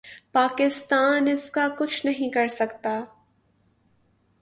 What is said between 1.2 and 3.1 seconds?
اس کا کچھ نہیں کر سکتا۔